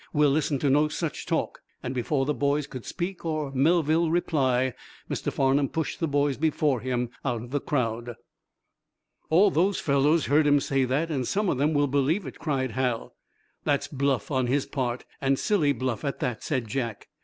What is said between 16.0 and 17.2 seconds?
at that," said Jack.